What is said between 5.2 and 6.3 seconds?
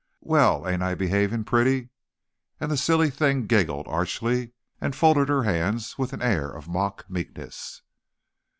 her hands with an